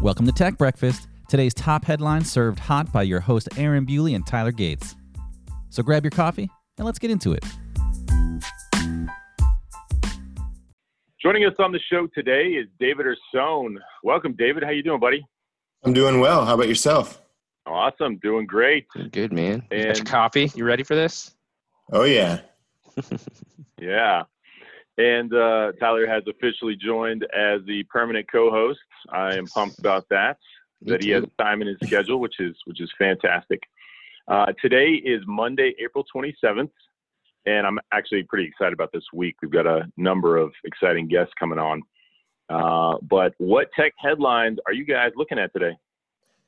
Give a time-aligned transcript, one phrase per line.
[0.00, 1.08] Welcome to Tech Breakfast.
[1.28, 4.94] Today's top headlines served hot by your host Aaron Bewley and Tyler Gates.
[5.70, 6.48] So grab your coffee
[6.78, 7.44] and let's get into it.
[11.20, 13.76] Joining us on the show today is David Ursone.
[14.04, 14.62] Welcome, David.
[14.62, 15.26] How you doing, buddy?
[15.84, 16.44] I'm doing well.
[16.44, 17.20] How about yourself?
[17.66, 18.86] Awesome, doing great.
[19.12, 19.64] Good man.
[19.70, 20.50] You got And- your coffee.
[20.54, 21.34] You ready for this?
[21.92, 22.40] Oh yeah.
[23.80, 24.24] Yeah.
[24.96, 28.80] And uh, Tyler has officially joined as the permanent co-host.
[29.10, 30.38] I am pumped about that.
[30.80, 33.60] Me that he has time in his schedule, which is which is fantastic.
[34.28, 36.70] Uh, today is Monday, April 27th,
[37.46, 39.36] and I'm actually pretty excited about this week.
[39.42, 41.82] We've got a number of exciting guests coming on.
[42.48, 45.76] Uh, but what tech headlines are you guys looking at today?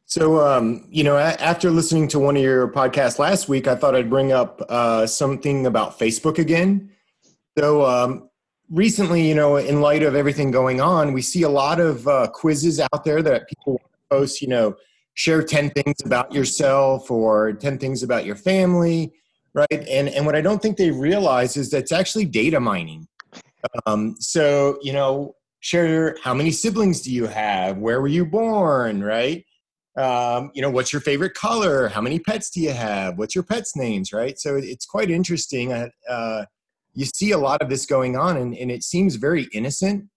[0.04, 3.95] So um, you know, after listening to one of your podcasts last week, I thought
[3.95, 6.90] I'd bring up uh, something about Facebook again.
[7.59, 8.30] So um,
[8.70, 12.29] recently, you know, in light of everything going on, we see a lot of uh,
[12.29, 14.40] quizzes out there that people post.
[14.40, 14.76] You know,
[15.15, 19.13] share ten things about yourself or ten things about your family,
[19.54, 19.66] right?
[19.71, 23.07] And and what I don't think they realize is that it's actually data mining.
[23.87, 27.79] Um, so you know, share how many siblings do you have?
[27.79, 29.02] Where were you born?
[29.02, 29.45] Right?
[29.96, 33.43] um, you know what's your favorite color how many pets do you have what's your
[33.43, 36.45] pets names right so it's quite interesting uh,
[36.95, 40.09] you see a lot of this going on and, and it seems very innocent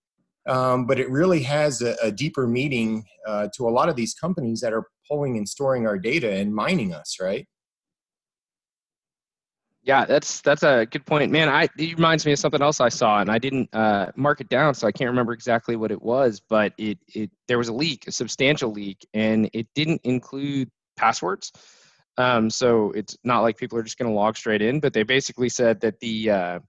[0.48, 4.14] um, but it really has a, a deeper meaning uh, to a lot of these
[4.14, 7.48] companies that are pulling and storing our data and mining us right
[9.86, 11.50] Yeah, that's that's a good point, man.
[11.50, 14.48] I it reminds me of something else I saw, and I didn't uh, mark it
[14.48, 16.40] down, so I can't remember exactly what it was.
[16.40, 21.52] But it it there was a leak, a substantial leak, and it didn't include passwords.
[22.18, 25.04] Um, so it's not like people are just going to log straight in, but they
[25.04, 26.60] basically said that the uh,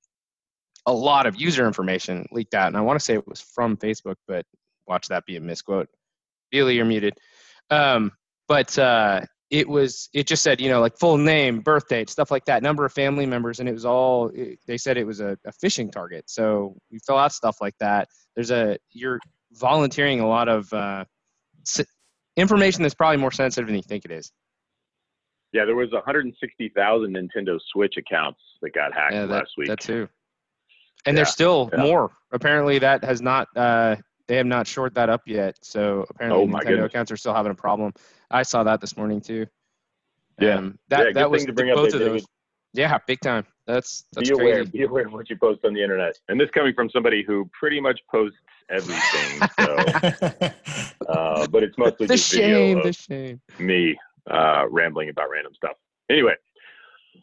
[0.86, 3.76] a lot of user information leaked out, and I want to say it was from
[3.76, 4.46] Facebook, but
[4.86, 5.88] watch that be a misquote.
[6.50, 7.18] Billy, you're muted.
[7.70, 8.12] Um,
[8.48, 12.30] but uh, it was it just said you know like full name birth date stuff
[12.30, 15.20] like that number of family members and it was all it, they said it was
[15.20, 19.20] a, a phishing target so you fill out stuff like that there's a you're
[19.52, 21.04] volunteering a lot of uh,
[22.36, 24.32] information that's probably more sensitive than you think it is
[25.54, 29.68] Yeah, there was 160,000 Nintendo Switch accounts that got hacked yeah that, last week.
[29.68, 30.08] that too
[31.06, 31.80] and Yeah, there's still yeah.
[31.80, 33.94] more apparently that has not uh,
[34.26, 36.86] they have not shored that up yet so apparently Oh, nintendo goodness.
[36.86, 37.92] accounts are still having a problem
[38.30, 39.46] i saw that this morning too
[40.40, 40.56] Yeah.
[40.58, 42.12] um, that Yeah, good that was thing to bring up both that, of David.
[42.20, 42.26] those
[42.72, 45.72] yeah big time that's that's be aware, crazy be aware of what you post on
[45.72, 46.14] the internet.
[46.28, 48.36] And this coming from somebody who pretty much posts
[48.70, 49.48] everything.
[49.58, 49.92] So,
[51.08, 53.40] uh, but it's mostly the just shame, video the shame.
[53.58, 53.96] me
[54.30, 55.76] uh, rambling about random stuff.
[56.10, 56.34] Anyway,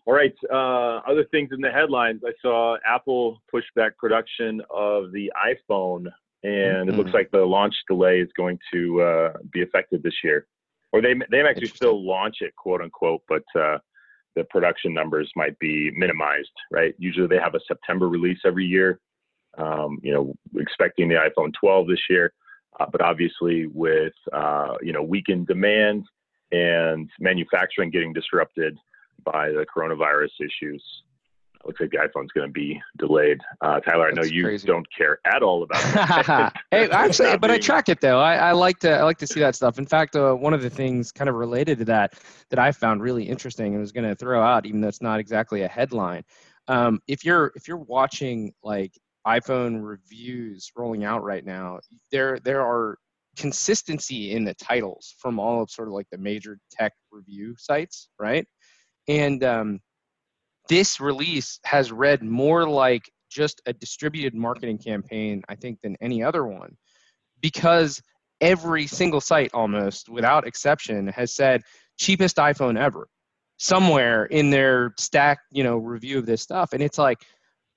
[0.05, 0.33] all right.
[0.51, 6.07] Uh, other things in the headlines, I saw Apple push back production of the iPhone,
[6.43, 7.15] and it looks Mhm.
[7.15, 10.47] like the launch delay is going to uh, be affected this year.
[10.91, 13.77] Or they they may actually still launch it, quote unquote, but uh,
[14.35, 16.95] the production numbers might be minimized, right?
[16.97, 18.99] Usually they have a September release every year.
[19.57, 22.33] Um, you know, expecting the iPhone 12 this year,
[22.79, 26.05] uh, but obviously with uh, you know weakened demand
[26.51, 28.77] and manufacturing getting disrupted
[29.23, 30.83] by the coronavirus issues,
[31.63, 33.39] it looks like the iPhone's going to be delayed.
[33.61, 34.65] Uh, Tyler, I know you crazy.
[34.67, 36.53] don't care at all about that.
[36.71, 38.19] hey, actually, but I track it though.
[38.19, 39.77] I, I like to I like to see that stuff.
[39.77, 42.15] In fact, uh, one of the things kind of related to that
[42.49, 45.19] that I found really interesting and was going to throw out, even though it's not
[45.19, 46.23] exactly a headline.
[46.67, 48.97] Um, if you're if you're watching like
[49.27, 51.79] iPhone reviews rolling out right now,
[52.11, 52.97] there there are
[53.37, 58.09] consistency in the titles from all of sort of like the major tech review sites,
[58.19, 58.45] right?
[59.07, 59.79] And um,
[60.69, 66.21] this release has read more like just a distributed marketing campaign, I think, than any
[66.21, 66.75] other one,
[67.41, 68.01] because
[68.41, 71.61] every single site, almost without exception, has said
[71.97, 73.07] cheapest iPhone ever
[73.57, 77.19] somewhere in their stack, you know, review of this stuff, and it's like,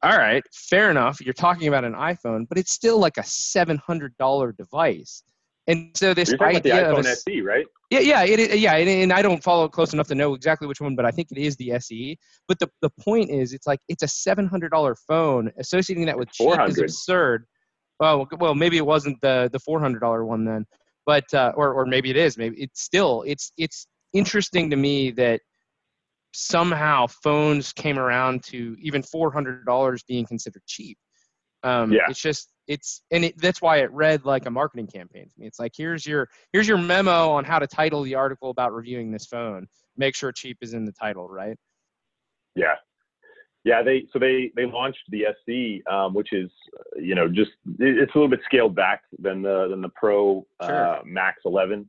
[0.03, 1.21] all right, fair enough.
[1.21, 5.23] You're talking about an iPhone, but it's still like a seven hundred dollar device.
[5.67, 7.67] And so this You're talking about the idea of iPhone a, SE, right?
[7.91, 10.81] yeah, yeah, it, yeah, and, and I don't follow close enough to know exactly which
[10.81, 12.19] one, but I think it is the SE.
[12.49, 15.51] But the, the point is, it's like it's a seven hundred dollar phone.
[15.59, 17.47] Associating that with cheap is absurd.
[18.01, 20.67] Well, well, maybe it wasn't the the four hundred dollar one then,
[21.07, 22.37] but uh, or or maybe it is.
[22.37, 25.41] Maybe it's still it's it's interesting to me that
[26.35, 30.99] somehow phones came around to even four hundred dollars being considered cheap.
[31.63, 32.03] Um, Yeah.
[32.09, 35.47] It's just it's and it, that's why it read like a marketing campaign to me.
[35.47, 39.11] It's like here's your here's your memo on how to title the article about reviewing
[39.11, 39.67] this phone.
[39.97, 41.57] Make sure cheap is in the title, right?
[42.55, 42.75] Yeah.
[43.65, 46.51] Yeah, they so they they launched the SE, um, which is
[46.97, 50.99] you know just it's a little bit scaled back than the than the Pro Sure.
[50.99, 51.89] uh, Max 11,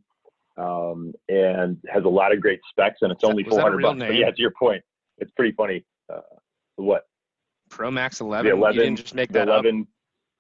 [0.58, 3.72] um, and has a lot of great specs, and it's that- only was that a
[3.72, 4.08] 400 real bucks.
[4.08, 4.84] But yeah, to your point,
[5.18, 5.86] it's pretty funny.
[6.12, 6.22] Uh,
[6.78, 7.08] what
[7.70, 8.50] Pro Max 11.
[8.50, 8.76] the 11?
[8.78, 9.66] You didn't just make that up.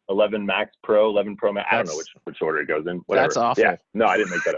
[0.10, 1.68] 11, 11 Max Pro, 11 Pro Max.
[1.72, 2.98] I don't know which which order it goes in.
[3.07, 3.28] Whatever.
[3.28, 3.63] That's awful.
[3.63, 4.56] Yeah, no, I didn't make that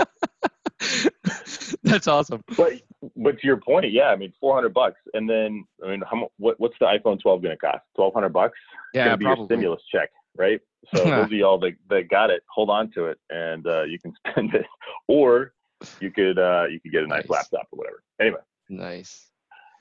[0.00, 0.08] up.
[1.82, 2.42] That's awesome.
[2.56, 2.74] But
[3.16, 6.58] but to your point, yeah, I mean, 400 bucks, and then I mean, how what
[6.60, 7.82] what's the iPhone 12 going to cost?
[7.94, 8.58] 1,200 bucks.
[8.92, 10.60] It's Yeah, gonna be your stimulus check, right?
[10.94, 13.98] So those of y'all that, that got it, hold on to it, and uh, you
[13.98, 14.66] can spend it,
[15.08, 15.52] or
[16.00, 17.30] you could uh, you could get a nice, Nice.
[17.30, 18.02] laptop or whatever.
[18.20, 19.29] Anyway, Nice.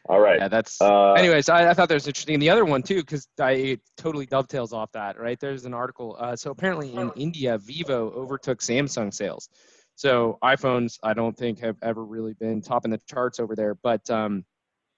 [0.09, 0.39] All right.
[0.39, 0.81] Yeah, that's.
[0.81, 2.33] Uh, Anyways, I, I thought that was interesting.
[2.33, 5.39] And the other one too, because I it totally dovetails off that, right?
[5.39, 6.17] There's an article.
[6.19, 9.49] Uh, so apparently in India, Vivo overtook Samsung sales.
[9.93, 13.75] So iPhones, I don't think have ever really been topping the charts over there.
[13.75, 14.43] But um,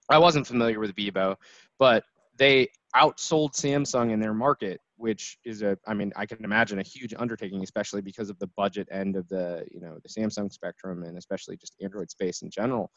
[0.09, 1.35] I wasn't familiar with Vivo,
[1.77, 2.05] but
[2.37, 6.83] they outsold Samsung in their market, which is a, I mean, I can imagine a
[6.83, 11.03] huge undertaking, especially because of the budget end of the, you know, the Samsung spectrum
[11.03, 12.91] and especially just Android space in general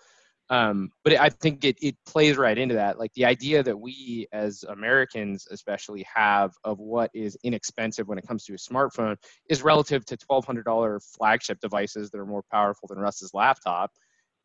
[0.51, 2.99] um, but I think it, it plays right into that.
[2.99, 8.27] Like the idea that we as Americans, especially, have of what is inexpensive when it
[8.27, 9.17] comes to a smartphone
[9.49, 13.91] is relative to $1,200 flagship devices that are more powerful than Russ's laptop.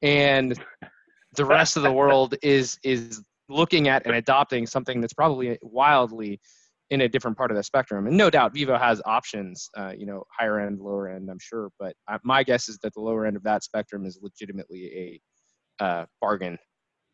[0.01, 0.57] And
[1.35, 6.39] the rest of the world is is looking at and adopting something that's probably wildly
[6.91, 8.07] in a different part of the spectrum.
[8.07, 11.69] And no doubt, Vivo has options, uh, you know, higher end, lower end, I'm sure.
[11.77, 15.21] But uh, my guess is that the lower end of that spectrum is legitimately a
[15.79, 16.57] uh, bargain,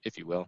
[0.04, 0.48] if you will.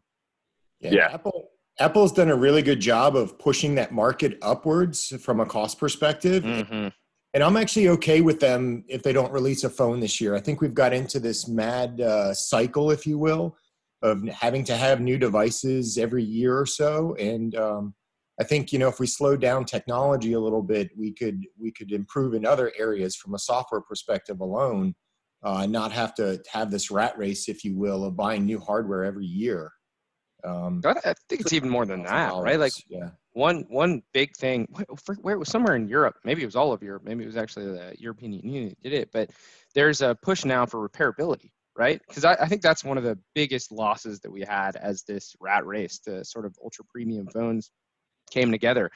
[0.79, 1.09] Yeah.
[1.13, 1.49] Apple
[1.79, 6.43] Apple's done a really good job of pushing that market upwards from a cost perspective.
[6.43, 6.87] Mm-hmm.
[7.33, 10.33] And I'm actually okay with them if they don't release a phone this year.
[10.33, 13.55] I think we've got into this mad uh, cycle, if you will,
[14.01, 17.15] of having to have new devices every year or so.
[17.19, 17.93] And um,
[18.39, 21.71] I think you know if we slow down technology a little bit, we could we
[21.71, 24.95] could improve in other areas from a software perspective alone,
[25.43, 29.03] uh, not have to have this rat race, if you will, of buying new hardware
[29.03, 29.71] every year.
[30.43, 32.59] Um, I I think it's even more than that, right?
[32.59, 33.09] Like yeah.
[33.33, 34.67] one one big thing
[35.21, 37.37] where it was somewhere in Europe, maybe it was all of Europe, maybe it was
[37.37, 39.31] actually the European Union that did it, but
[39.73, 42.01] there's a push now for repairability, right?
[42.07, 45.35] Because I, I think that's one of the biggest losses that we had as this
[45.39, 47.71] rat race, the sort of ultra premium phones
[48.31, 48.89] came together,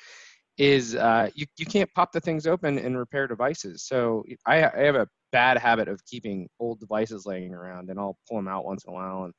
[0.57, 3.83] is uh, you you can't pop the things open and repair devices.
[3.83, 8.18] So I, I have a bad habit of keeping old devices laying around, and I'll
[8.28, 9.33] pull them out once in a while and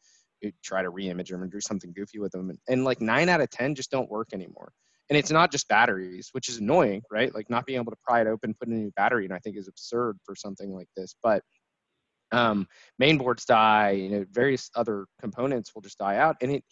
[0.62, 3.40] try to re-image them and do something goofy with them and, and like nine out
[3.40, 4.72] of ten just don't work anymore.
[5.10, 7.34] And it's not just batteries which is annoying right?
[7.34, 9.38] Like not being able to pry it open put in a new battery and i
[9.38, 11.14] think is absurd for something like this.
[11.22, 11.42] But
[12.32, 12.66] um,
[12.98, 16.64] main boards die you know various other components will just die out and it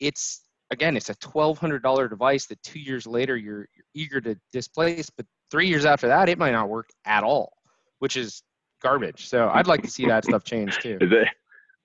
[0.00, 5.08] it's again it's a $1200 device that two years later you're, you're eager to displace
[5.10, 7.52] but three years after that it might not work at all
[8.00, 8.42] which is
[8.84, 11.28] garbage so i'd like to see that stuff change too Is it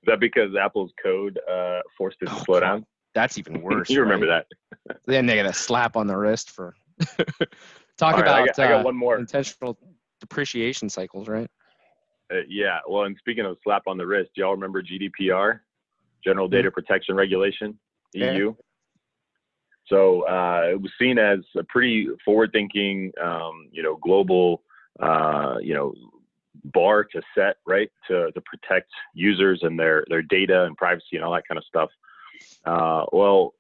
[0.02, 2.66] is that because Apple's code uh, forced it to Oh, slow God.
[2.68, 2.86] down?
[3.16, 4.46] that's even worse you remember right?
[4.88, 4.98] that?
[5.08, 6.76] then they get a slap on the wrist for
[7.98, 9.18] talk right, about I got, I got uh, one more.
[9.18, 9.78] intentional
[10.22, 11.50] depreciation cycles, right?
[12.32, 12.80] Uh, yeah.
[12.88, 15.62] Well, and speaking of slap on the wrist, do y'all remember GDPR,
[16.24, 17.80] General Data Protection Regulation,
[18.14, 18.48] EU?
[18.50, 18.52] Yeah.
[19.88, 24.62] So uh, it was seen as a pretty forward-thinking, um, you know, global,
[25.02, 25.94] uh, you know,
[26.66, 31.24] bar to set, right, to to protect users and their their data and privacy and
[31.24, 31.90] all that kind of stuff.
[32.66, 33.54] Uh, well,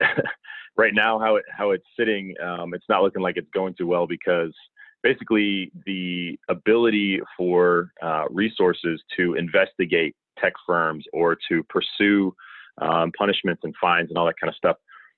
[0.76, 3.86] right now, how it how it's sitting, um, it's not looking like it's going too
[3.86, 4.54] well because
[5.02, 12.34] basically the ability for uh, resources to investigate tech firms or to pursue
[12.80, 14.76] um, punishments and fines and all that kind of stuff.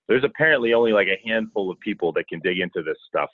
[0.09, 3.31] There's apparently only like a handful of people that can dig into this stuff.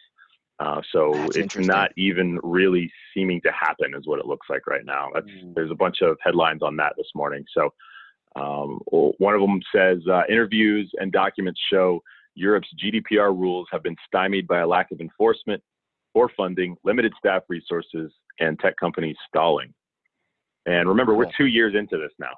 [0.60, 4.66] Uh, so That's it's not even really seeming to happen, is what it looks like
[4.66, 5.08] right now.
[5.14, 5.54] That's, Mm.
[5.54, 7.44] there's a bunch of headlines on that this morning.
[7.52, 7.72] So
[8.34, 12.02] um, one of them says uh, interviews and documents show
[12.34, 15.62] Europe's GDPR rules have been stymied by a lack of enforcement
[16.14, 19.72] or funding, limited staff resources, and tech companies stalling.
[20.66, 22.32] And remember, we're two years into this now.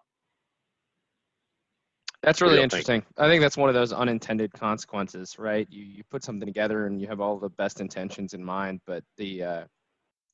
[2.23, 2.73] That's really y'all think?
[2.73, 3.03] interesting.
[3.17, 5.67] I think that's one of those unintended consequences, right?
[5.71, 9.03] You you put something together and you have all the best intentions in mind, but
[9.17, 9.65] the uh,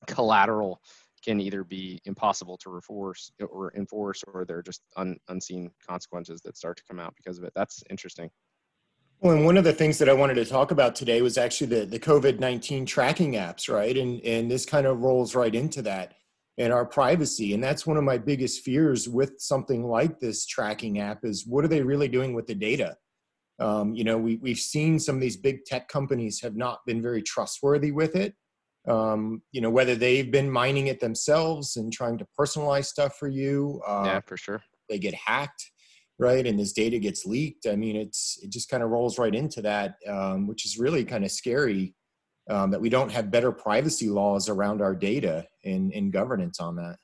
[0.06, 0.80] collateral
[1.24, 6.40] can either be impossible to enforce or enforce, or there are just un, unseen consequences
[6.44, 7.52] that start to come out because of it.
[7.54, 8.30] That's interesting.
[9.20, 11.68] Well, and one of the things that I wanted to talk about today was actually
[11.68, 13.96] the, the COVID 19 tracking apps, right?
[13.96, 16.14] And, and this kind of rolls right into that
[16.58, 17.54] and our privacy.
[17.54, 21.64] And that's one of my biggest fears with something like this tracking app is what
[21.64, 22.96] are they really doing with the data?
[23.58, 27.00] Um, you know, we we've seen some of these big tech companies have not been
[27.02, 28.34] very trustworthy with it.
[28.86, 33.28] Um, you know, whether they've been mining it themselves and trying to personalize stuff for
[33.28, 33.82] you.
[33.86, 34.62] Uh, yeah, for sure.
[34.88, 35.70] They get hacked,
[36.18, 36.46] right?
[36.46, 37.66] And this data gets leaked.
[37.66, 41.04] I mean, it's it just kind of rolls right into that, um, which is really
[41.04, 41.95] kind of scary.
[42.48, 46.96] Um, that we don't have better privacy laws around our data and, governance on that.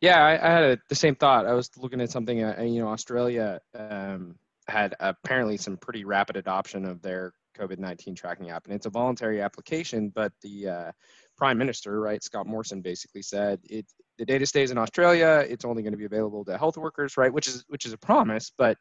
[0.00, 1.46] Yeah, I, I had a, the same thought.
[1.46, 2.42] I was looking at something.
[2.42, 4.34] Uh, you know, Australia um,
[4.66, 8.90] had apparently some pretty rapid adoption of their COVID nineteen tracking app, and it's a
[8.90, 10.10] voluntary application.
[10.14, 10.92] But the uh,
[11.36, 13.86] Prime Minister, right, Scott Morrison, basically said it
[14.18, 15.46] the data stays in Australia.
[15.48, 17.32] It's only going to be available to health workers, right?
[17.32, 18.76] Which is which is a promise, but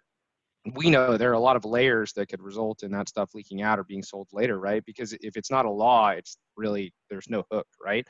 [0.73, 3.61] we know there are a lot of layers that could result in that stuff leaking
[3.61, 4.83] out or being sold later, right?
[4.85, 8.07] Because if it's not a law, it's really there's no hook, right?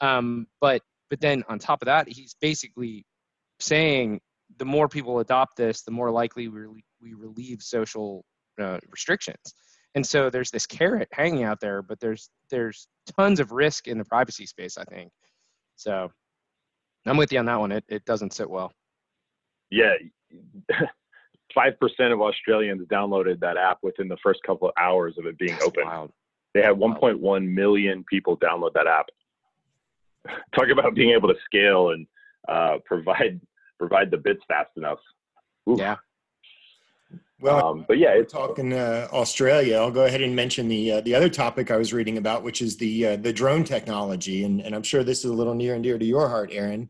[0.00, 3.04] Um, but but then on top of that, he's basically
[3.60, 4.20] saying
[4.58, 6.66] the more people adopt this, the more likely we,
[7.00, 8.24] we relieve social
[8.60, 9.54] uh, restrictions.
[9.94, 13.98] And so there's this carrot hanging out there, but there's there's tons of risk in
[13.98, 14.78] the privacy space.
[14.78, 15.10] I think.
[15.76, 16.10] So
[17.06, 17.72] I'm with you on that one.
[17.72, 18.72] It it doesn't sit well.
[19.70, 19.94] Yeah.
[21.54, 25.38] Five percent of Australians downloaded that app within the first couple of hours of it
[25.38, 25.84] being That's open.
[25.84, 26.12] wild.
[26.54, 29.06] They had 1.1 million people download that app.
[30.54, 32.06] Talk about being able to scale and
[32.48, 33.40] uh, provide
[33.78, 34.98] provide the bits fast enough.
[35.68, 35.78] Oof.
[35.78, 35.96] Yeah.
[37.40, 39.76] Well, Um, but yeah, We're it's talking uh, Australia.
[39.78, 42.62] I'll go ahead and mention the uh, the other topic I was reading about, which
[42.62, 45.74] is the uh, the drone technology, and and I'm sure this is a little near
[45.74, 46.88] and dear to your heart, Aaron,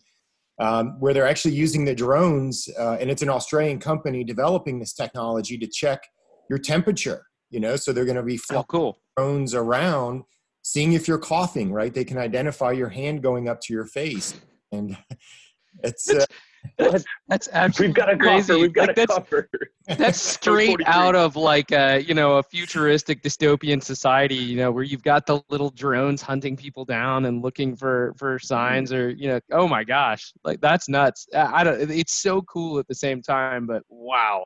[0.60, 4.92] um, where they're actually using the drones, uh, and it's an Australian company developing this
[4.92, 6.02] technology to check
[6.50, 7.26] your temperature.
[7.50, 8.98] You know, so they're going to be Oh, flying cool.
[9.16, 10.22] drones around,
[10.62, 11.72] seeing if you're coughing.
[11.72, 11.92] Right?
[11.92, 14.34] They can identify your hand going up to your face,
[14.70, 14.96] and
[15.82, 16.24] it's uh,
[16.78, 17.04] What?
[17.28, 18.54] That's absolutely we've got a crazy.
[18.54, 19.48] We've got Like, a that's, coffer.
[19.98, 24.82] that's straight out of like a you know a futuristic dystopian society you know where
[24.84, 29.28] you've got the little drones hunting people down and looking for for signs or you
[29.28, 32.94] know oh my gosh like that's nuts i I don't it's so cool at the
[32.94, 34.44] same time but wow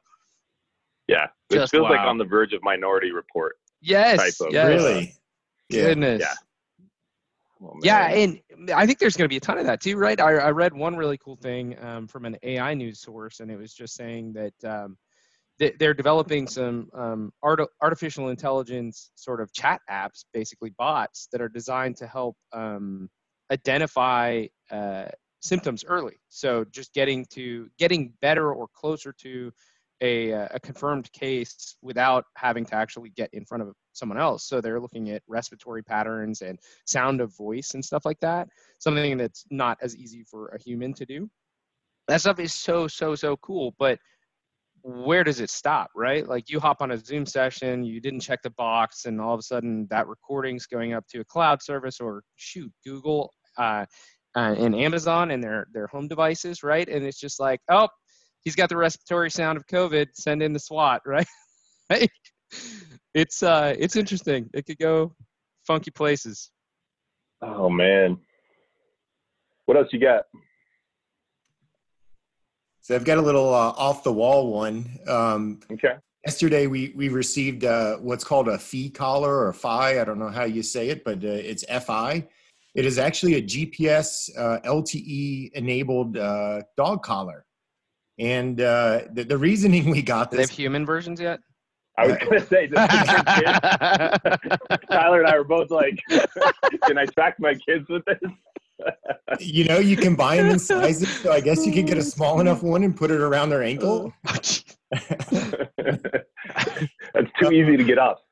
[1.08, 3.56] Yeah, it Just feels like on the verge of Minority Report.
[3.82, 5.14] yes Type of- yes really
[5.68, 5.82] yeah.
[5.82, 6.34] goodness Yeah.
[7.66, 8.40] Oh, yeah and
[8.74, 10.20] i think there's going to be a ton of that too right?
[10.20, 13.56] I, I read one really cool thing um, from an ai news source and it
[13.56, 14.96] was just saying that um,
[15.58, 21.40] they- they're developing some um, art- artificial intelligence sort of chat apps basically bots that
[21.40, 23.08] are designed to help um,
[23.50, 25.06] identify uh,
[25.40, 26.16] symptoms early.
[26.28, 29.52] So just getting to getting better or closer to
[30.02, 34.44] a, uh, a confirmed case without having to actually get in front of someone else
[34.44, 38.48] so they're looking at respiratory patterns and sound of voice and stuff like that.
[38.78, 41.28] Something that's not as easy for a human to do.
[42.08, 43.74] That stuff is so, so, so cool.
[43.78, 43.98] But
[44.82, 46.26] where does it stop, right?
[46.28, 49.40] Like you hop on a Zoom session, you didn't check the box, and all of
[49.40, 53.84] a sudden that recording's going up to a cloud service or shoot, Google uh,
[54.36, 56.88] uh, and Amazon and their their home devices, right?
[56.88, 57.88] And it's just like, oh,
[58.44, 60.06] he's got the respiratory sound of COVID.
[60.14, 61.26] Send in the SWAT, right?
[61.90, 62.10] Like,
[63.16, 64.50] it's uh, it's interesting.
[64.52, 65.14] It could go
[65.66, 66.50] funky places.
[67.40, 68.18] Oh man.
[69.64, 70.24] What else you got?
[72.82, 74.86] So I've got a little uh, off the wall one.
[75.08, 75.94] Um, Okay.
[76.26, 79.98] yesterday we we received uh, what's called a fee collar or fi.
[80.00, 82.28] I don't know how you say it, but uh, it's fi.
[82.74, 87.46] It is actually a GPS uh, LTE enabled uh, dog collar,
[88.18, 90.50] and uh, the, the reasoning we got Do they this.
[90.50, 91.40] have human versions yet?
[91.98, 94.80] I was gonna say this is your kid.
[94.90, 95.98] Tyler and I were both like,
[96.84, 98.18] "Can I track my kids with this?"
[99.40, 102.02] You know, you can buy them in sizes, so I guess you could get a
[102.02, 104.12] small enough one and put it around their ankle.
[104.22, 104.62] That's
[107.40, 108.22] too easy to get up.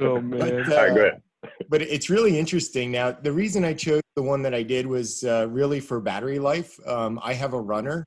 [0.00, 0.42] oh But, man.
[0.70, 1.22] All right, go uh, ahead.
[1.70, 2.92] but it's really interesting.
[2.92, 6.38] Now, the reason I chose the one that I did was uh, really for battery
[6.38, 6.78] life.
[6.86, 8.06] Um, I have a runner.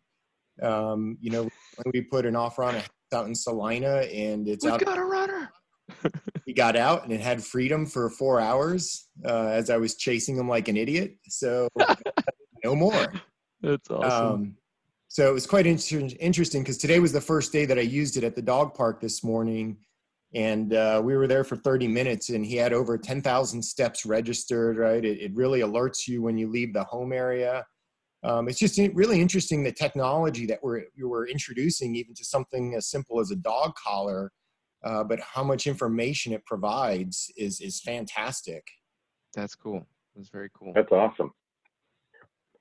[0.62, 4.66] Um, you know, when we put an offer on it out in Salina, and it's
[4.66, 4.86] We've out.
[4.86, 5.52] got a runner.
[6.48, 10.36] We got out, and it had freedom for four hours uh, as I was chasing
[10.36, 11.16] him like an idiot.
[11.28, 11.70] So
[12.66, 13.14] no more.
[13.62, 14.28] That's awesome.
[14.28, 14.58] Um,
[15.08, 18.18] so it was quite inter- interesting because today was the first day that I used
[18.18, 19.78] it at the dog park this morning.
[20.34, 24.78] And uh, we were there for 30 minutes, and he had over 10,000 steps registered,
[24.78, 25.06] right?
[25.06, 27.66] It, it really alerts you when you leave the home area.
[28.24, 32.76] Um, it's just really interesting the technology that we're, we were introducing, even to something
[32.76, 34.32] as simple as a dog collar,
[34.84, 38.64] uh, but how much information it provides is, is fantastic.
[39.34, 39.86] That's cool.
[40.16, 40.72] That's very cool.
[40.76, 41.32] That's awesome.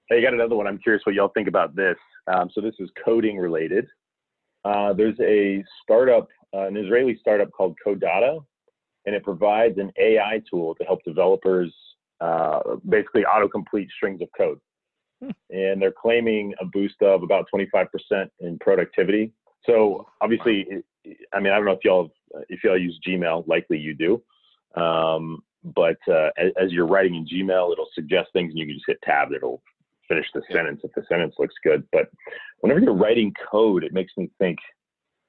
[0.08, 0.66] Hey, you got another one.
[0.66, 1.96] I'm curious what y'all think about this.
[2.32, 3.86] Um, so this is coding related.
[4.64, 8.40] Uh, there's a startup uh, an Israeli startup called Codota,
[9.06, 11.74] and it provides an AI tool to help developers
[12.20, 14.58] uh, basically autocomplete strings of code.
[15.22, 17.86] And they're claiming a boost of about 25%
[18.40, 19.32] in productivity.
[19.66, 20.66] So obviously,
[21.32, 22.10] I mean, I don't know if y'all
[22.48, 24.22] if y'all use Gmail, likely you do.
[24.80, 28.74] Um, but uh, as, as, you're writing in Gmail, it'll suggest things, and you can
[28.74, 29.32] just hit tab.
[29.32, 29.62] It'll
[30.08, 31.84] finish the sentence if the sentence looks good.
[31.92, 32.10] But
[32.60, 34.58] whenever you're writing code, it makes me think,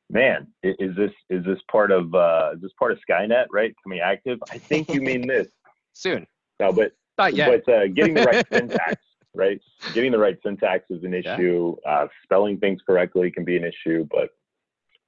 [0.09, 3.73] man, is this is this part of uh, is this part of Skynet, right?
[3.83, 4.39] Coming active?
[4.51, 5.47] I think you mean this
[5.93, 6.25] soon.
[6.59, 7.63] No, but not yet.
[7.65, 8.95] But uh, getting the right syntax,
[9.33, 9.59] right?
[9.93, 11.75] Getting the right syntax is an issue.
[11.85, 11.91] Yeah.
[11.91, 14.07] Uh, spelling things correctly can be an issue.
[14.11, 14.29] But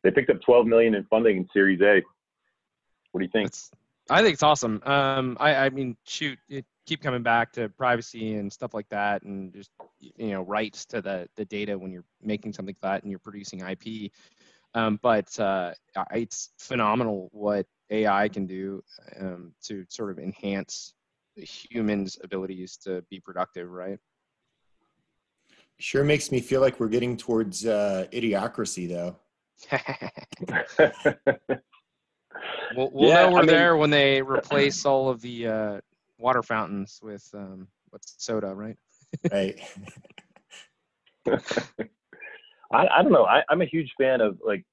[0.04, 2.02] they picked up 12 million in funding in Series A.
[3.12, 3.48] What do you think?
[3.48, 3.72] It's,
[4.10, 4.82] I think it's awesome.
[4.86, 9.24] Um, I, I mean, shoot, it, keep coming back to privacy and stuff like that,
[9.24, 13.04] and just you know rights to the the data when you're making something like that
[13.04, 14.12] and you're producing IP.
[14.76, 15.74] Um, but uh,
[16.12, 18.84] it's phenomenal what AI can do
[19.20, 20.94] um, to sort of enhance
[21.36, 24.00] humans' abilities to be productive, right?
[25.80, 29.18] Sure makes me feel like we're getting towards uh, idiocracy, though.
[32.76, 35.82] we'll, we'll yeah, know we're I mean, there when they replace all of the uh,
[36.18, 38.78] water fountains with um, what's soda, right?
[39.32, 39.60] right.
[42.74, 43.26] I, I don't know.
[43.26, 44.66] I, I'm a huge fan of like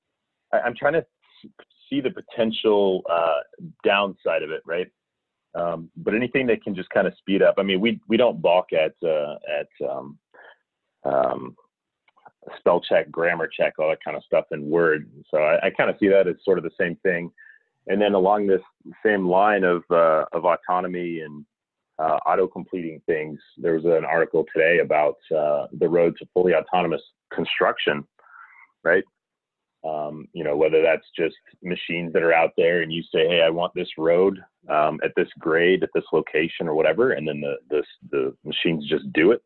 [0.53, 1.05] I, am trying to
[1.89, 3.41] see the potential uh,
[3.85, 4.89] downside of it, right?
[5.55, 7.57] Um, but anything that can just kind of speed up.
[7.59, 10.19] I mean, we we don't balk at uh, at um,
[11.05, 11.57] um,
[12.59, 15.11] spell check, grammar check, all that kind of stuff in Word.
[15.31, 17.31] So I, I kind of see that as sort of the same thing.
[17.87, 18.61] And then along this
[19.05, 21.45] same line of uh, of autonomy and
[21.99, 26.55] uh, auto completing things, there was an article today about uh, the road to fully
[26.55, 27.03] autonomous
[27.33, 28.05] construction,
[28.85, 29.05] right?
[29.83, 33.43] Um, you know, whether that's just machines that are out there and you say, hey,
[33.43, 34.39] I want this road
[34.69, 38.87] um, at this grade, at this location, or whatever, and then the the, the machines
[38.89, 39.43] just do it.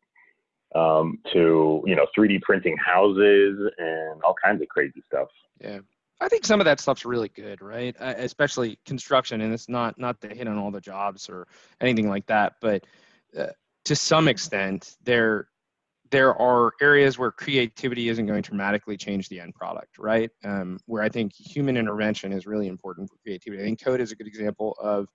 [0.74, 5.28] Um, to you know, 3D printing houses and all kinds of crazy stuff.
[5.60, 5.78] Yeah,
[6.20, 7.94] I think some of that stuff's really good, right?
[8.00, 11.46] Uh, especially construction, and it's not not to hit on all the jobs or
[11.80, 12.84] anything like that, but
[13.38, 13.48] uh,
[13.84, 15.48] to some extent, there
[16.10, 20.30] there are areas where creativity isn't going to dramatically change the end product, right?
[20.44, 23.62] Um, where I think human intervention is really important for creativity.
[23.62, 25.08] I think code is a good example of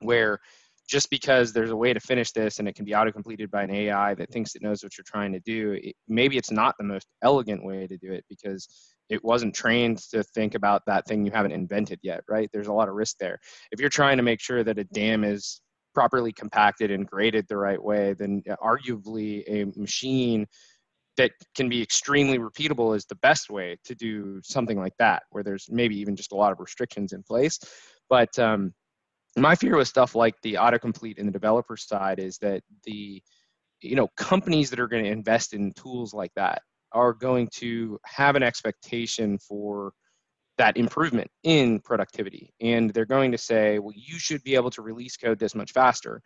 [0.00, 0.40] where
[0.88, 3.62] just because there's a way to finish this and it can be auto completed by
[3.62, 6.74] an AI that thinks it knows what you're trying to do, it, maybe it's not
[6.78, 8.68] the most elegant way to do it because
[9.08, 12.48] it wasn't trained to think about that thing you haven't invented yet, right?
[12.52, 13.38] There's a lot of risk there.
[13.70, 15.60] If you're trying to make sure that a dam is
[15.94, 20.46] properly compacted and graded the right way, then arguably a machine
[21.16, 25.44] that can be extremely repeatable is the best way to do something like that, where
[25.44, 27.58] there's maybe even just a lot of restrictions in place.
[28.10, 28.74] But um,
[29.36, 33.22] my fear with stuff like the autocomplete and the developer side is that the
[33.80, 37.98] you know companies that are going to invest in tools like that are going to
[38.04, 39.92] have an expectation for
[40.56, 42.52] that improvement in productivity.
[42.60, 45.72] And they're going to say, well, you should be able to release code this much
[45.72, 46.22] faster.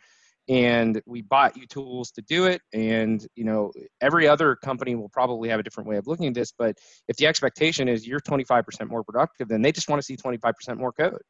[0.49, 2.61] And we bought you tools to do it.
[2.73, 6.35] And you know, every other company will probably have a different way of looking at
[6.35, 6.53] this.
[6.57, 10.17] But if the expectation is you're 25% more productive, then they just want to see
[10.17, 11.21] 25% more code.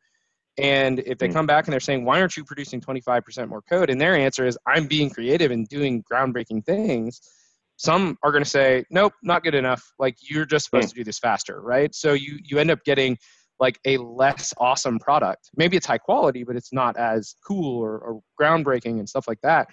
[0.59, 1.35] And if they hmm.
[1.35, 3.91] come back and they're saying, why aren't you producing 25% more code?
[3.91, 7.21] And their answer is, I'm being creative and doing groundbreaking things.
[7.77, 9.93] Some are going to say nope not good enough.
[10.01, 10.91] Like you're just supposed mm.
[10.91, 11.95] to do this faster right?
[11.95, 13.17] So you you end up getting
[13.61, 15.51] like a less awesome product.
[15.57, 19.41] Maybe it's high quality but it's not as cool or, or groundbreaking and stuff like
[19.43, 19.69] that.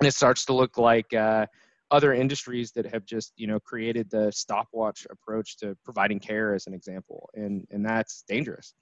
[0.00, 1.46] And it starts to look like uh,
[1.90, 6.66] other industries that have just you know created the stopwatch approach to providing care as
[6.66, 7.30] an example.
[7.32, 8.74] And and that's dangerous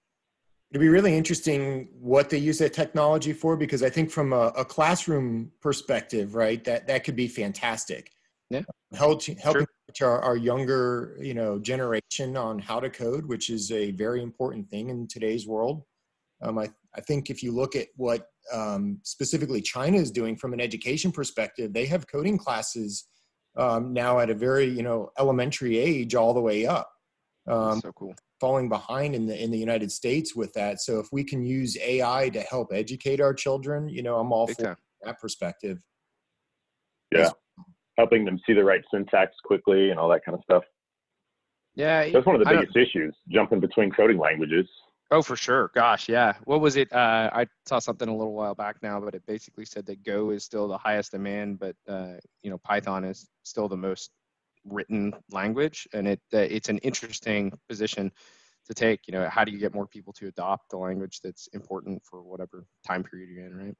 [0.70, 4.52] It'd be really interesting what they use that technology for because I think from a,
[4.56, 8.12] a classroom perspective, right, that that could be fantastic.
[8.50, 8.62] Yeah.
[8.94, 10.09] Help, helping sure.
[10.09, 14.68] our, our younger you know generation on how to code which is a very important
[14.68, 15.83] thing in today's world.
[16.42, 20.52] Um, I, I think if you look at what um, specifically china is doing from
[20.52, 23.06] an education perspective they have coding classes
[23.56, 26.90] um, now at a very you know elementary age all the way up.
[27.46, 31.09] Um, so cool falling behind in the in the united states with that so if
[31.12, 34.64] we can use ai to help educate our children you know i'm all Big for
[34.64, 34.76] time.
[35.05, 35.79] that perspective
[37.12, 37.31] yeah
[38.00, 40.64] helping them see the right syntax quickly and all that kind of stuff.
[41.74, 43.14] Yeah, that's one of the biggest issues.
[43.29, 44.66] Jumping between coding languages.
[45.12, 45.70] Oh, for sure.
[45.74, 46.35] Gosh, yeah.
[46.44, 46.92] What was it?
[46.92, 50.31] Uh, I saw something a little while back now, but it basically said that Go
[50.31, 54.11] is still the highest demand, but uh, you know Python is still the most
[54.64, 58.11] written language, and it uh, it's an interesting position
[58.66, 59.01] to take.
[59.07, 62.23] You know, how do you get more people to adopt the language that's important for
[62.23, 63.75] whatever time period you're in, right?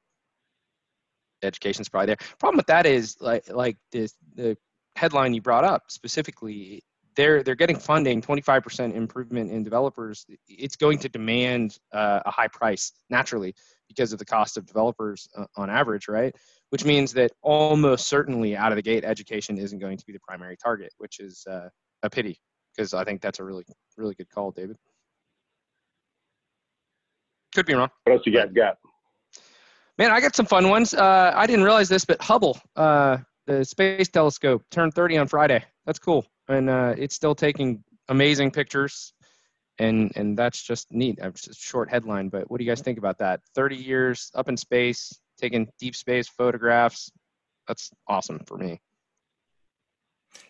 [1.43, 2.19] Education's probably there.
[2.39, 4.57] Problem with that is like like this the
[4.97, 6.83] headline you brought up specifically.
[7.17, 10.25] They're they're getting funding, 25% improvement in developers.
[10.49, 13.55] It's going to demand uh, a high price naturally
[13.89, 16.35] because of the cost of developers uh, on average, right?
[16.71, 20.21] Which means that almost certainly out of the gate, education isn't going to be the
[20.21, 21.69] primary target, which is uh,
[22.03, 22.39] a pity
[22.75, 23.65] because I think that's a really
[23.97, 24.77] really good call, David.
[27.55, 27.91] Could be wrong.
[28.05, 28.77] What else you guys got?
[29.99, 30.95] Man, I got some fun ones.
[30.95, 35.63] Uh, I didn't realize this, but Hubble, uh, the space telescope, turned 30 on Friday.
[35.85, 39.13] That's cool, and uh, it's still taking amazing pictures,
[39.79, 41.19] and and that's just neat.
[41.21, 43.41] It's a short headline, but what do you guys think about that?
[43.55, 47.11] 30 years up in space, taking deep space photographs.
[47.67, 48.81] That's awesome for me.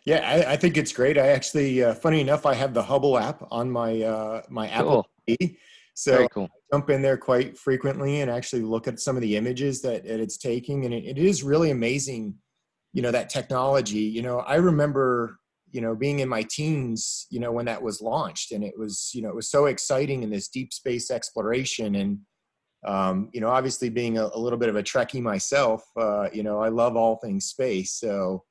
[0.04, 1.18] Yeah, I, I think it's great.
[1.18, 5.06] I actually, uh, funny enough, I have the Hubble app on my uh, my Apple
[5.26, 5.36] Cool.
[5.38, 5.56] TV,
[5.94, 6.44] so cool.
[6.44, 10.04] I jump in there quite frequently and actually look at some of the images that,
[10.04, 12.34] that it's taking, and it, it is really amazing.
[12.92, 14.00] You know that technology.
[14.00, 15.38] You know, I remember
[15.70, 17.26] you know being in my teens.
[17.30, 20.22] You know when that was launched, and it was you know it was so exciting
[20.22, 22.20] in this deep space exploration and.
[22.84, 26.42] Um, you know, obviously being a, a little bit of a Trekkie myself, uh, you
[26.42, 27.92] know, I love all things space.
[27.92, 28.44] So,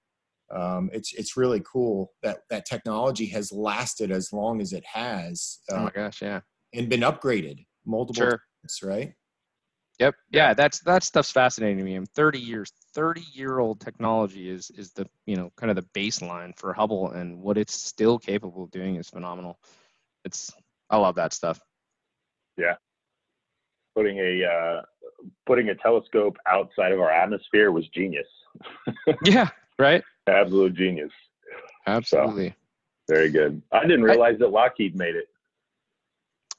[0.51, 5.59] um, it's it's really cool that that technology has lasted as long as it has
[5.71, 6.41] Oh uh, my gosh, yeah.
[6.73, 8.41] and been upgraded multiple Sure.
[8.63, 9.13] times, right?
[9.99, 10.15] Yep.
[10.31, 11.95] Yeah, that's that stuff's fascinating to me.
[11.95, 15.87] I'm 30 years, 30 year old technology is is the you know kind of the
[15.93, 19.59] baseline for Hubble, and what it's still capable of doing is phenomenal.
[20.25, 20.51] It's
[20.89, 21.59] I love that stuff.
[23.95, 24.81] Putting a uh,
[25.45, 28.27] putting a telescope outside of our atmosphere was genius.
[29.25, 29.49] Yeah.
[29.77, 30.03] Right.
[30.27, 31.11] Absolute genius.
[31.87, 32.53] Absolutely.
[33.09, 33.61] Very good.
[33.71, 35.25] I didn't realize that Lockheed made it.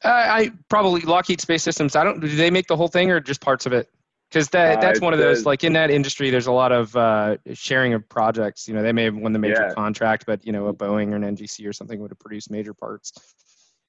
[0.02, 0.08] I,
[0.44, 1.94] I probably Lockheed Space Systems.
[1.96, 2.20] I don't.
[2.20, 3.88] Do they make the whole thing or just parts of it?
[4.30, 6.30] Because that Uh, that's it one of those says- like in that industry.
[6.30, 8.66] There's a lot of uh, sharing of projects.
[8.66, 9.74] You know, they may have won the major Yeah.
[9.74, 12.72] contract, but you know, a Boeing or an NGC or something would have produced major
[12.74, 13.12] parts.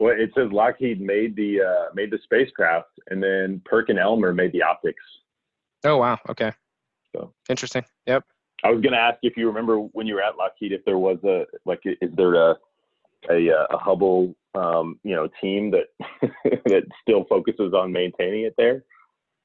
[0.02, 4.52] Well, it says Lockheed made the uh, made the spacecraft, and then Perkin Elmer made
[4.52, 5.04] the optics.
[5.84, 6.18] Oh wow.
[6.28, 6.52] Okay.
[7.16, 7.32] So.
[7.50, 7.86] Interesting.
[8.08, 8.24] Yep.
[8.64, 10.98] I was going to ask if you remember when you were at Lockheed if there
[10.98, 12.56] was a like is there a
[13.30, 15.90] a, uh, a Hubble um, you know team that
[16.66, 18.84] that still focuses on maintaining it there.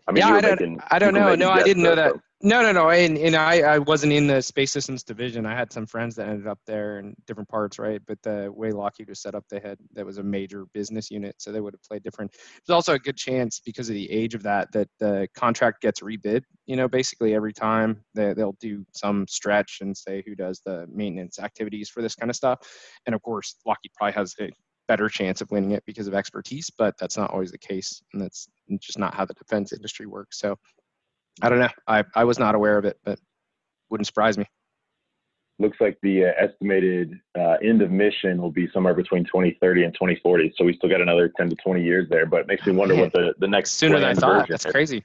[0.08, 1.34] I Yeah, you were I don't- making- I don't know.
[1.34, 2.14] No, I didn't know that.
[2.42, 2.90] No, no, no.
[2.90, 5.46] And, and I, I wasn't in the space systems division.
[5.46, 8.00] I had some friends that ended up there in different parts, right?
[8.06, 11.34] But the way Lockheed was set up, they had that was a major business unit,
[11.38, 12.30] so they would have played different.
[12.66, 16.00] There's also a good chance because of the age of that that the contract gets
[16.02, 16.42] rebid.
[16.66, 20.86] You know, basically every time they they'll do some stretch and say who does the
[20.92, 22.58] maintenance activities for this kind of stuff.
[23.06, 24.50] And of course, Lockheed probably has a
[24.88, 28.22] better chance of winning it because of expertise, but that's not always the case, and
[28.22, 28.48] that's
[28.80, 30.38] just not how the defense industry works.
[30.38, 30.56] So.
[31.42, 31.68] I don't know.
[31.86, 33.18] I, I was not aware of it, but
[33.90, 34.46] wouldn't surprise me.
[35.58, 39.94] looks like the uh, estimated uh, end of mission will be somewhere between 2030 and
[39.94, 40.54] 2040.
[40.56, 42.94] So we still got another 10 to 20 years there, but it makes me wonder
[42.94, 43.04] Man.
[43.04, 44.48] what the, the next Sooner than I thought.
[44.48, 44.72] That's is.
[44.72, 45.04] crazy.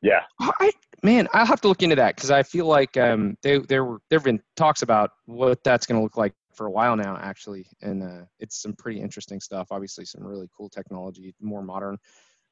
[0.00, 0.70] Yeah, I,
[1.02, 4.00] man, I'll have to look into that because I feel like um, they, there were
[4.10, 7.16] there have been talks about what that's going to look like for a while now,
[7.16, 9.68] actually, and uh, it's some pretty interesting stuff.
[9.70, 11.96] Obviously, some really cool technology, more modern,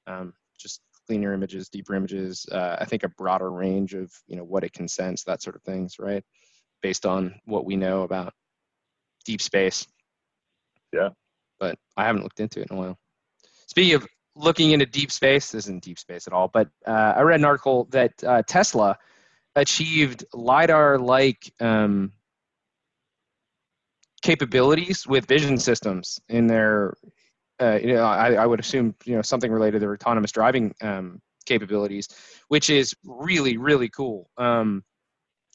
[0.07, 2.47] um, just cleaner images, deeper images.
[2.51, 5.57] Uh, I think a broader range of you know what it can sense, that sort
[5.57, 6.25] of things, right?
[6.83, 8.33] Based on what we know about
[9.25, 9.87] deep space.
[10.93, 11.09] Yeah.
[11.59, 12.99] But I haven't looked into it in a while.
[13.67, 17.23] Speaking of looking into deep space, this isn't deep space at all, but uh, I
[17.23, 18.99] read an article that uh, Tesla
[19.57, 22.13] achieved LiDAR-like um,
[24.23, 26.95] capabilities with vision systems in their,
[27.61, 30.75] uh, you know, I, I would assume, you know, something related to their autonomous driving
[30.83, 32.09] um, capabilities,
[32.49, 34.31] which is really, really cool.
[34.37, 34.83] Um,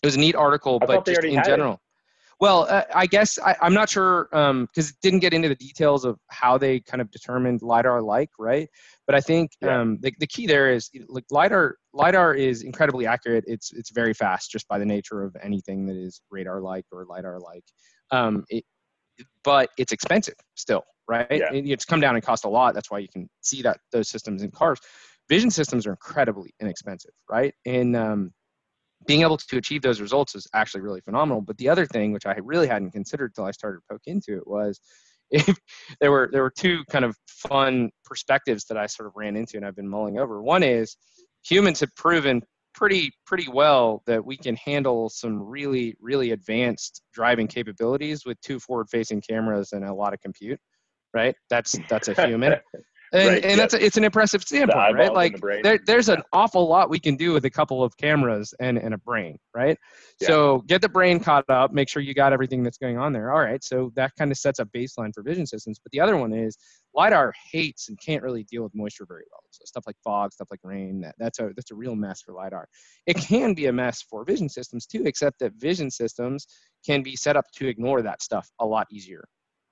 [0.02, 1.50] it was a neat article, I but just in had it.
[1.50, 1.82] general.
[2.40, 6.06] Well, uh, I guess I, I'm not sure because it didn't get into the details
[6.06, 8.68] of how they kind of determined lidar like, right?
[9.06, 9.80] But I think Yeah.
[9.80, 11.76] um, the, the key there is like lidar.
[11.94, 13.44] Lidar is incredibly accurate.
[13.46, 17.06] It's it's very fast just by the nature of anything that is radar like or
[17.06, 17.64] lidar like.
[18.12, 18.64] Um, it,
[19.44, 21.28] but it's expensive still, right?
[21.30, 21.50] Yeah.
[21.52, 22.74] It's come down and cost a lot.
[22.74, 24.80] That's why you can see that those systems in cars.
[25.30, 27.54] Vision systems are incredibly inexpensive, right?
[27.66, 28.34] And um,
[29.08, 31.42] being able to achieve those results is actually really phenomenal.
[31.42, 34.38] But the other thing, which I really hadn't considered till I started to poke into
[34.38, 34.80] it, was
[35.32, 35.58] if
[36.02, 39.56] there were there were two kind of fun perspectives that I sort of ran into
[39.56, 40.42] and I've been mulling over.
[40.42, 40.98] One is
[41.44, 42.42] humans have proven
[42.74, 48.60] pretty pretty well that we can handle some really really advanced driving capabilities with two
[48.60, 50.60] forward facing cameras and a lot of compute
[51.14, 51.36] right?
[51.50, 52.56] That's that's a human.
[53.14, 55.14] And, Right, and that's a, it's an impressive standpoint, eyeballs right?
[55.14, 58.54] Like the there, there's an awful lot we can do with a couple of cameras
[58.62, 59.78] and, and a brain, right?
[60.22, 60.28] Yeah.
[60.28, 63.34] So get the brain caught up, make sure you got everything that's going on there.
[63.34, 65.78] All right, so that kind of sets a baseline for vision systems.
[65.84, 66.58] But the other one is
[66.96, 69.42] lidar hates and can't really deal with moisture very well.
[69.50, 72.34] So stuff like fog, stuff like rain, that, that's a that's a real mess for
[72.34, 72.68] lidar.
[73.08, 76.48] It can be a mess for vision systems too, except that vision systems
[76.86, 79.26] can be set up to ignore that stuff a lot easier,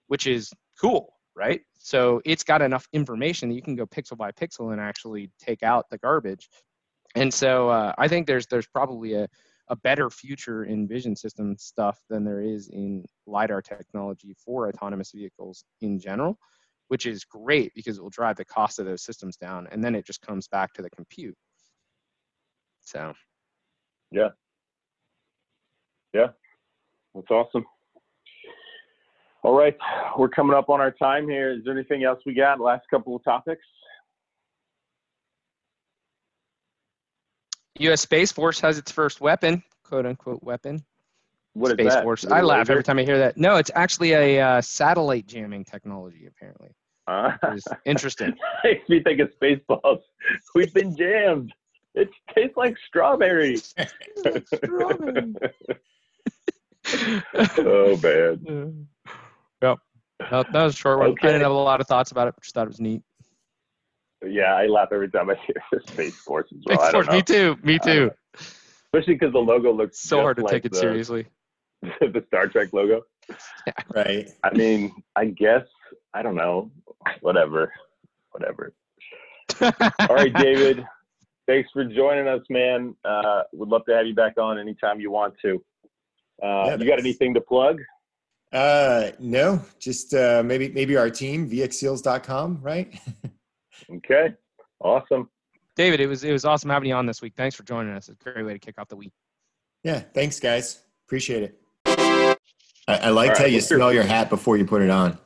[0.07, 1.61] which is cool, right?
[1.77, 5.63] So it's got enough information that you can go pixel by pixel and actually take
[5.63, 6.49] out the garbage.
[7.15, 9.27] And so uh, I think there's there's probably a,
[9.69, 15.11] a better future in vision system stuff than there is in lidar technology for autonomous
[15.15, 16.37] vehicles in general,
[16.89, 19.95] which is great because it will drive the cost of those systems down, and then
[19.95, 21.35] it just comes back to the compute.
[22.81, 23.13] So
[24.11, 24.29] Yeah.
[26.13, 26.27] Yeah.
[27.15, 27.65] That's awesome.
[29.41, 29.75] All right,
[30.17, 31.51] we're coming up on our time here.
[31.51, 32.59] Is there anything else we got?
[32.59, 33.63] Last couple of topics.
[37.79, 38.01] U.S.
[38.01, 40.83] Space Force has its first weapon, quote unquote weapon.
[41.53, 42.03] What is Space that?
[42.03, 42.25] Force.
[42.25, 42.73] Is it laugh laser?
[42.73, 43.37] every time I hear that.
[43.37, 46.75] No, it's actually a uh, satellite jamming technology, apparently.
[47.07, 47.31] Uh,
[47.85, 48.35] interesting.
[48.63, 50.01] makes me think of Spaceballs.
[50.53, 51.53] We've been jammed.
[51.95, 53.57] It tastes like strawberry.
[57.57, 58.87] oh man.
[59.61, 59.77] Yep.
[60.31, 61.15] No, that was a short one.
[61.21, 63.01] I didn't have a lot of thoughts about it, but just thought it was neat.
[64.25, 66.79] Yeah, I laugh every time I hear the Space Force as well.
[66.79, 67.57] Space Force, me too.
[67.63, 68.09] Me too.
[68.09, 68.13] don't
[68.93, 71.27] Especially because the logo looks So just hard to like take it the, seriously.
[71.81, 73.01] the Star Trek logo.
[73.95, 74.27] Right.
[74.43, 75.61] I mean, I guess
[76.15, 76.71] I don't know.
[77.21, 77.71] Whatever.
[78.31, 78.73] Whatever.
[79.61, 80.83] All right, David.
[81.47, 82.95] Thanks for joining us, man.
[83.05, 85.63] Uh, would love to have you back on anytime you want to.
[86.43, 87.79] Uh, Yeah, you got anything to plug?
[88.51, 92.99] Uh, no, just uh, maybe maybe our team, vxseals.com, right?
[93.91, 94.35] Okay.
[94.81, 95.29] Awesome.
[95.75, 97.33] David, it was it was awesome having you on this week.
[97.35, 98.07] Thanks for joining us.
[98.09, 99.11] It's a great way to kick off the week.
[99.83, 100.83] yeah, thanks, guys.
[101.07, 101.59] Appreciate it.
[102.87, 103.77] I, I liked All how you well, sure.
[103.77, 105.17] smell your hat before you put it on.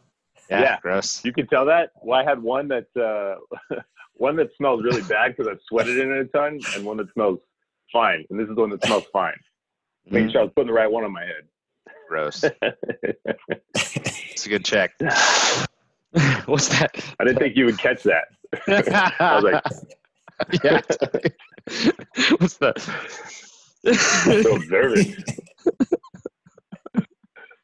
[0.50, 0.78] Yeah.
[0.82, 1.26] gross.
[1.26, 1.92] You can tell that.
[2.02, 3.76] Well, I had one that uh,
[4.14, 7.12] one that smells really bad because I sweated in it a ton, and one that
[7.14, 7.40] smells
[7.92, 8.24] fine.
[8.30, 9.34] And this is the one that smells fine.
[10.06, 11.24] Making sure I was putting the right one on my
[12.14, 12.46] Gross.
[13.76, 14.92] It's a good check.
[16.46, 16.92] What's that?
[17.20, 18.26] I didn't think you would catch that.
[19.20, 19.64] I was like,
[20.64, 20.82] yeah.
[22.38, 22.80] What's that?
[23.96, 25.16] so observant.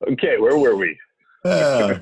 [0.08, 0.98] Okay, where were we?
[1.46, 2.00] Uh,